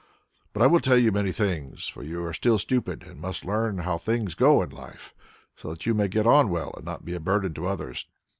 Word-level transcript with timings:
But 0.53 0.63
I 0.63 0.65
will 0.65 0.79
tell 0.79 0.97
you 0.97 1.11
many 1.11 1.31
things, 1.31 1.87
for 1.87 2.01
you 2.01 2.25
are 2.25 2.33
still 2.33 2.57
stupid, 2.57 3.03
and 3.03 3.21
must 3.21 3.45
learn 3.45 3.77
how 3.77 3.99
things 3.99 4.33
go 4.33 4.63
in 4.63 4.71
life, 4.71 5.13
so 5.55 5.69
that 5.69 5.85
you 5.85 5.93
may 5.93 6.07
get 6.07 6.25
on 6.25 6.49
well, 6.49 6.73
and 6.75 6.83
not 6.83 7.05
be 7.05 7.13
a 7.13 7.19
burden 7.19 7.53
to 7.53 7.67
others. 7.67 8.07